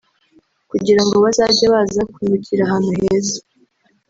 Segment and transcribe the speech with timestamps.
[0.71, 3.37] kugira ngo bazajye baza kubibukira ahantu heza